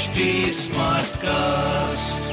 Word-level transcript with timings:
HD 0.00 0.20
Smartcast. 0.56 2.28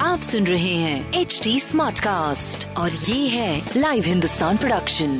आप 0.00 0.20
सुन 0.20 0.46
रहे 0.46 0.74
हैं 0.74 1.12
एच 1.20 1.40
डी 1.44 1.60
स्मार्ट 1.60 1.98
कास्ट 1.98 2.76
और 2.76 2.90
ये 2.90 3.28
है 3.28 3.70
लाइव 3.76 4.04
हिंदुस्तान 4.06 4.56
प्रोडक्शन 4.56 5.10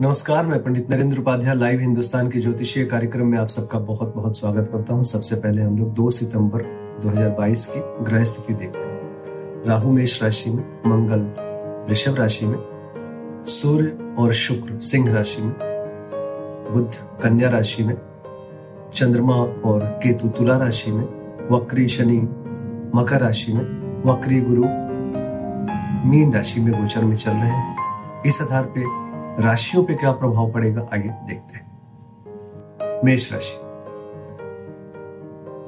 नमस्कार 0.00 0.46
मैं 0.46 0.62
पंडित 0.62 0.90
नरेंद्र 0.90 1.18
उपाध्याय 1.18 1.54
लाइव 1.54 1.80
हिंदुस्तान 1.80 2.30
के 2.30 2.40
ज्योतिषीय 2.40 2.84
कार्यक्रम 2.84 3.26
में 3.26 3.38
आप 3.38 3.48
सबका 3.48 3.78
बहुत 3.78 4.14
बहुत 4.14 4.38
स्वागत 4.38 4.68
करता 4.72 4.94
हूँ। 4.94 5.04
सबसे 5.04 5.36
पहले 5.36 5.62
हम 5.62 5.78
लोग 5.78 5.94
2 5.94 6.10
सितंबर 6.10 6.62
2022 7.02 7.66
की 7.66 8.04
ग्रह 8.04 8.24
स्थिति 8.24 8.54
देखते 8.54 8.78
हैं। 8.78 8.96
राहु 9.66 9.92
मेष 9.92 10.22
राशि 10.22 10.50
में 10.50 10.64
मंगल 10.86 11.47
वृषभ 11.88 12.16
राशि 12.16 12.46
में, 12.46 12.58
सूर्य 13.46 14.14
और 14.18 14.32
शुक्र 14.32 14.80
सिंह 14.80 15.14
राशि 15.14 15.42
में, 15.42 15.54
बुध 16.72 16.94
कन्या 17.22 17.50
राशि 17.50 17.82
में, 17.82 17.96
चंद्रमा 18.94 19.34
और 19.34 19.80
केतु 20.02 20.28
तुला 20.28 20.56
राशि 20.56 20.92
में, 20.92 21.04
वक्री 21.50 21.88
शनि 21.88 22.20
मकर 22.94 23.20
राशि 23.20 23.52
में, 23.52 23.62
वक्री 24.02 24.40
गुरु 24.40 24.62
मीन 26.08 26.32
राशि 26.34 26.60
में 26.60 26.82
गोचर 26.82 27.04
में 27.04 27.16
चल 27.16 27.30
रहे 27.30 27.50
हैं। 27.50 27.76
इस 28.26 28.42
आधार 28.42 28.64
पे 28.64 28.82
राशियों 29.42 29.84
पे 29.84 29.94
क्या 29.94 30.12
प्रभाव 30.12 30.52
पड़ेगा, 30.52 30.88
आइए 30.92 31.08
देखते 31.08 31.56
हैं। 31.56 31.68
मेष 33.04 33.32
राशि। 33.32 33.58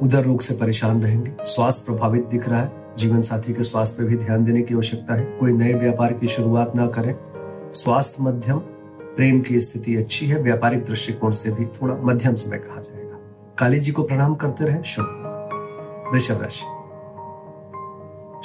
उधर 0.06 0.24
रोग 0.24 0.40
से 0.40 0.54
परेशान 0.54 1.02
रहेंगे, 1.02 1.32
स्वास्थ्य 1.40 1.92
प्रभावित 1.92 2.26
दिख 2.26 2.48
रहा 2.48 2.60
है 2.60 2.79
जीवन 2.98 3.20
साथी 3.20 3.54
के 3.54 3.62
स्वास्थ्य 3.62 4.02
पे 4.02 4.08
भी 4.08 4.16
ध्यान 4.16 4.44
देने 4.44 4.62
की 4.62 4.74
आवश्यकता 4.74 5.14
है। 5.14 5.24
कोई 5.24 5.52
नए 5.52 5.72
व्यापार 5.72 6.12
की 6.12 6.28
शुरुआत 6.28 6.76
ना 6.76 6.86
करें। 6.86 7.14
स्वास्थ्य 7.72 8.24
मध्यम, 8.24 8.58
प्रेम 9.16 9.40
की 9.40 9.60
स्थिति 9.60 9.96
अच्छी 9.96 10.26
है। 10.26 10.42
व्यापारिक 10.42 10.84
दृष्टिकोण 10.84 11.32
से 11.32 11.52
भी 11.52 11.64
थोड़ा 11.64 11.94
मध्यम 11.94 12.34
समय 12.34 12.58
कहा 12.58 12.80
जाएगा। 12.80 13.16
काली 13.58 13.80
जी 13.80 13.92
को 13.92 14.02
प्रणाम 14.02 14.34
करते 14.34 14.64
रहे। 14.64 14.82
शुभ 14.82 15.04
वृषभ 16.12 16.42
राशि। 16.42 16.64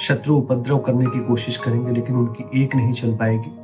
शत्रु 0.00 0.36
उपद्रव 0.36 0.78
करने 0.78 1.06
की 1.06 1.20
कोशिश 1.20 1.56
करेंगे, 1.56 1.92
लेकिन 1.92 2.16
उनकी 2.16 2.62
एक 2.62 2.76
नहीं 2.76 2.92
चल 2.92 3.16
पाएगी। 3.16 3.58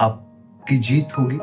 आपकी 0.00 0.76
जीत 0.76 1.08
होगी। 1.18 1.38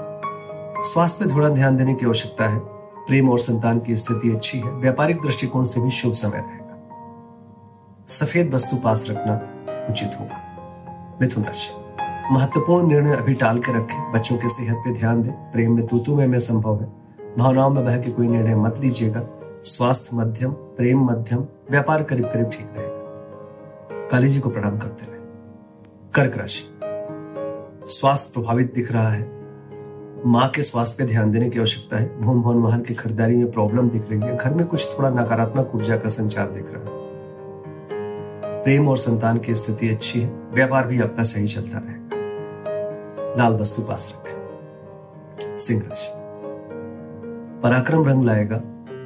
स्वास्थ्य 0.84 1.26
पे 1.26 1.36
थोड़ा 1.36 1.50
ध्यान 1.50 1.78
देने 1.78 1.94
की 1.94 2.06
आवश्यकता 2.06 2.48
है। 2.48 2.60
प्रेम 3.08 3.30
और 3.30 3.40
संतान 3.40 3.80
की 3.80 3.98
स्थिति 3.98 4.32
अच्छी 4.32 4.60
है। 4.60 4.72
व्यापारिक 4.72 5.18
दृष्टिकोण 5.18 5.64
से 5.64 5.82
भी 5.82 5.92
शुभ 5.92 6.14
समय 6.14 6.38
रहेगा 6.38 6.63
सफ़ेद 8.08 8.54
वस्तु 8.54 8.76
पास 8.76 9.08
रखना 9.10 9.34
उचित 9.90 10.12
होगा। 10.20 10.40
मिथुन 11.22 11.44
राशि 11.44 11.72
महत्वपूर्ण 12.32 12.88
निर्णय 12.88 13.16
अभी 13.16 13.34
टाल 13.34 13.60
के 13.60 13.78
रखें। 13.78 14.12
बच्चों 14.12 14.38
के 14.38 14.50
सेहत 14.50 14.76
पे 14.78 14.94
ध्यान 14.94 15.22
दें। 15.22 15.32
प्रेम 15.32 15.76
में 15.76 15.88
तूतु 15.88 16.16
में, 16.16 16.28
में 16.28 16.40
संभव 16.40 16.82
है। 16.82 16.88
भावनाओं 17.38 17.70
में 17.70 17.86
बह 17.86 17.98
के 17.98 18.12
कोई 18.12 18.28
निर्णय 18.28 18.56
मत 18.56 18.78
लीजिएगा। 18.78 19.24
स्वास्थ्य 19.64 20.18
मध्यम 20.18 20.52
प्रेम 20.52 21.04
मध्यम 21.04 21.48
व्यापार 21.72 22.04
करीब 22.04 22.26
करीब 22.26 22.50
ठीक 22.50 22.70
रहेगा। 22.78 24.08
काली 24.08 24.28
जी 24.28 24.40
को 24.40 24.50
प्रणाम 24.50 24.78
करते 24.78 25.06
रहे। 25.06 25.20
कर्क 26.14 26.38
राशि 26.38 26.80
स्वास्थ्य 27.94 28.32
प्रभावित 28.34 28.74
दिख 28.74 28.92
रहा 28.92 29.10
है। 29.10 29.32
माँ 30.26 30.50
के 30.50 30.64
स्वास्थ्य 30.64 31.04
पे 31.04 31.10
ध्यान 31.10 31.32
देने 31.32 31.50
की 31.50 31.60
आवश्यकता 31.60 31.98
है। 31.98 32.22
भूम 32.22 32.42
भवन 32.42 32.56
वाहन 32.56 32.82
की 32.82 32.94
खरीदारी 32.94 33.36
में 33.36 33.52
प्रॉब्लम 33.52 33.90
दिख 33.90 34.10
रही 34.12 34.22
है। 34.22 34.38
घर 34.38 34.54
में 34.54 34.68
कुछ 34.68 35.00
थोड़ा 35.00 35.10
नकारात्मक 35.10 35.72
ऊर्जा 35.76 35.98
का 35.98 36.10
संचार 36.10 36.52
दिख 36.52 36.74
रहा 36.74 36.84
है। 36.84 37.03
प्रेम 38.64 38.88
और 38.88 38.98
संतान 38.98 39.38
की 39.38 39.56
स्थिति 39.56 39.90
अच्छी 39.90 40.22
है 40.22 40.28
व्यापार 40.52 40.88
भी 40.88 41.02
आपका 41.02 41.24
सही 41.24 41.48
चलता 41.48 41.78
रहेगा 41.78 43.36
लाल 43.38 43.54
वस्तु 43.54 43.82
पास 43.82 44.14
रखें। 44.16 45.58
सिंह 45.58 45.82
राशि 45.82 46.12
पराक्रम 47.64 48.06
रंग 48.06 48.24
लाएगा, 48.24 48.62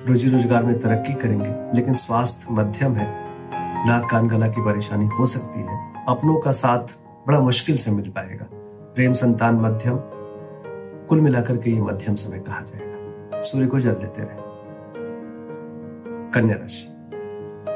रोजी 0.07 0.29
रोज़गार 0.29 0.63
में 0.63 0.79
तरक्की 0.79 1.13
करेंगे, 1.13 1.77
लेकिन 1.77 1.93
स्वास्थ्य 1.93 2.53
मध्यम 2.53 2.95
है। 2.95 3.07
नाक 3.87 4.09
कान 4.11 4.27
गला 4.27 4.47
की 4.47 4.61
परेशानी 4.65 5.05
हो 5.07 5.25
सकती 5.25 5.59
है। 5.59 5.77
अपनों 6.07 6.39
का 6.39 6.51
साथ 6.51 6.95
बड़ा 7.27 7.39
मुश्किल 7.39 7.77
से 7.77 7.91
मिल 7.91 8.09
पाएगा। 8.09 8.45
प्रेम 8.95 9.13
संतान 9.13 9.55
मध्यम, 9.55 9.99
कुल 11.07 11.21
मिलाकर 11.21 11.57
के 11.57 11.71
ये 11.71 11.81
मध्यम 11.81 12.15
समय 12.15 12.39
कहा 12.39 12.61
जाएगा। 12.61 13.41
सूर्य 13.41 13.67
को 13.67 13.79
जल 13.79 13.93
देते 13.93 14.21
रहे। 14.21 14.45
कन्या 16.31 16.55
राशि। 16.55 16.87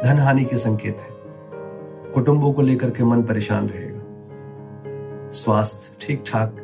धन 0.03 0.19
हानि 0.19 0.45
के 0.45 0.57
संकेत 0.57 0.97
है। 1.01 1.10
कुटुंबों 2.13 2.53
को 2.53 2.61
लेकर 2.61 2.89
के 2.89 3.03
मन 3.03 3.23
परेशान 3.23 3.69
रहेगा। 3.69 4.01
स्वास्थ्य 5.31 5.97
ठीक 6.01 6.23
ठाक 6.27 6.55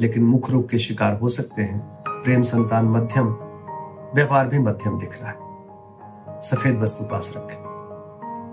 लेकिन 0.00 0.24
मुख 0.24 0.50
रोग 0.50 0.68
के 0.68 0.78
शिकार 0.78 1.14
हो 1.14 1.28
सकते 1.28 1.62
हैं। 1.62 2.02
प्रेम 2.08 2.42
संतान 2.42 2.84
मध्यम, 2.84 3.26
व्यापार 4.14 4.46
भी 4.46 4.58
मध्यम 4.58 4.98
दिख 4.98 5.22
रहा 5.22 5.30
है। 5.30 5.36
सफ़ेद 6.40 6.78
वस्तु 6.78 7.04
पास 7.04 7.34
रखें। 7.36 7.56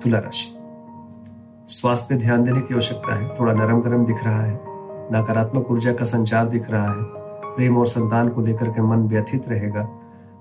तुला 0.03 0.19
राशि। 0.19 0.57
स्वास्थ्य 1.67 2.17
ध्यान 2.17 2.43
देने 2.43 2.61
की 2.61 2.73
आवश्यकता 2.73 3.15
है। 3.15 3.35
थोड़ा 3.35 3.53
नरम 3.53 3.81
गरम 3.81 4.05
दिख 4.05 4.23
रहा 4.23 4.41
है। 4.41 4.59
नकारात्मक 5.13 5.71
ऊर्जा 5.71 5.93
का 5.93 6.03
संचार 6.03 6.45
दिख 6.45 6.69
रहा 6.69 6.89
है। 6.89 7.03
प्रेम 7.55 7.77
और 7.77 7.87
संतान 7.87 8.29
को 8.29 8.41
लेकर 8.41 8.69
के 8.69 8.81
मन 8.81 8.97
व्यथित 8.97 9.49
रहेगा। 9.49 9.89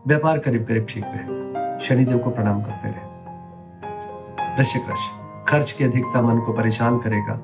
व्यापार 0.06 0.38
करीब 0.38 0.64
करीब 0.64 0.86
ठीक 0.88 1.04
रहेगा। 1.06 1.78
शनिदेव 1.78 2.18
को 2.18 2.30
प्रणाम 2.30 2.62
करते 2.62 2.88
रहे। 2.88 3.16
वृश्चिक 4.56 4.82
राशि। 4.88 5.25
खर्च 5.48 5.72
की 5.72 5.84
अधिकता 5.84 6.22
मन 6.22 6.40
को 6.40 6.52
परेशान 6.52 6.98
करेगा। 6.98 7.40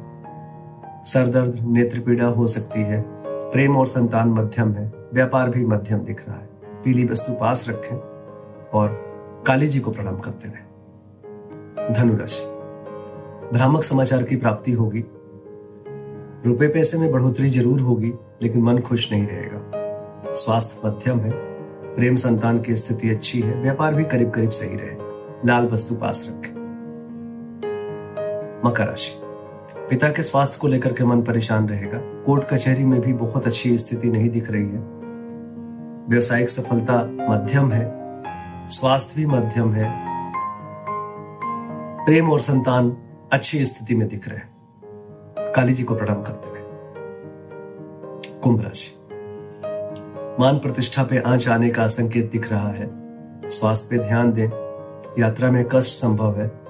सर 1.04 1.26
दर्द 1.26 1.58
नेत्र 1.64 2.00
पीड़ा 2.00 2.26
हो 2.26 2.46
सकती 2.46 2.80
है। 2.80 3.04
प्रेम 3.26 3.76
और 3.76 3.86
संतान 3.86 4.28
मध्यम 4.28 4.72
है। 4.72 4.92
व्यापार 5.14 5.50
भी 5.50 5.66
मध्यम 5.66 5.98
दिख 5.98 6.28
रहा 6.28 6.36
है। 6.36 6.48
पीली 6.84 7.04
वस्तु 7.04 7.32
पास 7.32 7.68
रखें 7.68 7.96
और 8.74 8.88
काली 9.46 9.68
जी 9.68 9.80
को 9.80 9.90
प्रणाम 9.90 10.18
करते 10.18 10.48
रहे। 10.48 11.94
धनुराशि। 11.94 12.44
भ्रामक 13.52 13.82
समाचार 13.82 14.22
की 14.22 14.36
प्राप्ति 14.36 14.72
होगी। 14.72 15.04
रुपए 16.46 16.68
पैसे 16.68 16.98
में 16.98 17.12
बढ़ोतरी 17.12 17.48
ज़रूर 17.48 17.80
होगी, 17.80 18.12
लेकिन 18.42 18.62
मन 18.62 18.78
खुश 18.78 19.12
नहीं 19.12 19.26
रहेगा। 19.26 20.32
स्वास्थ्य 20.34 20.88
मध्यम 20.88 21.20
है। 21.20 21.30
प्रेम 21.96 22.16
संतान 22.16 22.60
की 22.60 22.76
स्थिति 22.76 23.10
अच्छी 23.10 23.40
है। 23.40 23.62
व्यापार 23.62 23.94
भी 23.94 24.04
करीब 24.04 24.30
करीब 24.30 24.50
सही 24.50 24.76
रहेगा। 24.76 25.04
लाल 25.46 25.66
वस्तु 25.66 25.94
पास 25.94 26.26
रखें। 26.30 26.51
मकर 28.64 28.86
राशि। 28.86 29.20
पिता 29.90 30.08
के 30.08 30.22
स्वास्थ्य 30.22 30.58
को 30.60 30.68
लेकर 30.68 30.92
के 30.92 31.04
मन 31.04 31.22
परेशान 31.22 31.68
रहेगा। 31.68 31.98
कोर्ट 31.98 32.44
कचहरी 32.44 32.84
में 32.84 33.00
भी 33.00 33.12
बहुत 33.12 33.46
अच्छी 33.46 33.78
स्थिति 33.78 34.08
नहीं 34.08 34.30
दिख 34.30 34.50
रही 34.50 34.64
है। 34.64 35.02
व्यवसायिक 36.08 36.50
सफलता 36.50 37.04
मध्यम 37.30 37.72
है। 37.72 38.02
स्वास्थ्य 38.68 39.12
भी 39.16 39.26
मध्यम 39.26 39.72
है। 39.72 40.12
प्रेम 42.06 42.32
और 42.32 42.40
संतान 42.40 42.96
अच्छी 43.32 43.64
स्थिति 43.64 43.94
में 43.94 44.08
दिख 44.08 44.28
रहे 44.28 44.38
हैं। 44.38 44.52
काली 45.52 45.72
जी 45.72 45.84
को 45.84 45.94
प्रणाम 45.94 46.22
करते 46.22 46.54
रहे 46.54 46.62
कुंभ 48.40 48.60
राशि। 48.60 48.98
मान 50.40 50.58
प्रतिष्ठा 50.58 51.04
पे 51.04 51.18
आँच 51.18 51.48
आने 51.48 51.70
का 51.70 51.86
संकेत 51.86 52.32
दिख 52.32 52.52
रहा 52.52 52.70
है। 52.70 52.90
स्वास्थ्य 53.48 53.98
पे 53.98 54.04
ध्यान 54.04 54.32
दें। 54.32 54.48
यात्रा 55.18 55.50
में 55.50 55.64
कष्ट 55.64 56.02
संभव 56.02 56.40
है। 56.40 56.61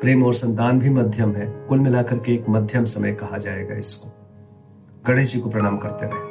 प्रेम 0.00 0.24
और 0.24 0.34
संतान 0.34 0.78
भी 0.78 0.90
मध्यम 0.90 1.32
है। 1.32 1.46
कुल 1.68 1.78
मिलाकर 1.78 2.18
के 2.18 2.32
एक 2.32 2.48
मध्यम 2.48 2.84
समय 2.84 3.12
कहा 3.12 3.38
जाएगा 3.38 3.74
इसको। 3.74 4.10
गणेश 5.06 5.32
जी 5.32 5.40
को 5.40 5.50
प्रणाम 5.50 5.78
करते 5.78 6.06
रहे। 6.06 6.28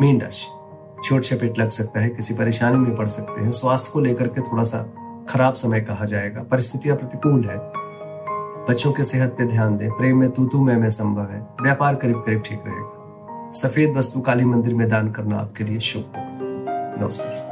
मीन 0.00 0.20
राशि। 0.20 0.46
छोट 1.04 1.22
चपेट 1.22 1.58
लग 1.58 1.68
सकता 1.68 2.00
है, 2.00 2.08
किसी 2.08 2.34
परेशानी 2.34 2.76
में 2.76 2.96
पड़ 2.96 3.08
सकते 3.08 3.40
हैं। 3.40 3.50
स्वास्थ्य 3.50 3.90
को 3.92 4.00
लेकर 4.00 4.28
के 4.28 4.40
थोड़ा 4.40 4.64
सा 4.64 4.82
खराब 5.28 5.54
समय 5.54 5.80
कहा 5.80 6.04
जाएगा। 6.04 6.42
परिस्थितियाँ 6.42 6.96
प्रतिकूल 6.96 7.44
है। 7.44 7.58
बच्चों 8.68 8.92
के 8.92 9.02
सेहत 9.02 9.34
पे 9.38 9.44
ध्यान 9.44 9.76
दें। 9.76 9.90
प्रेम 9.90 10.18
में 10.18 10.30
तू 10.30 10.46
तू 10.46 10.64
मैं 10.64 10.76
मैं 10.76 10.90
संभव 10.90 11.22
है। 11.22 11.46
व्यापार 11.62 11.94
करीब 11.94 12.16
करीब 12.16 12.42
ठीक 12.46 12.60
रहेगा। 12.66 13.50
सफ़ेद 13.52 13.96
वस्तु 13.96 14.20
काली 14.20 14.44
मंदिर 14.44 14.74
में 14.74 14.88
दान 14.88 15.12
करना 15.12 15.38
आपके 15.38 15.64
लिए 15.64 15.78
शुभ 15.78 16.04
नमस्कार। 17.00 17.51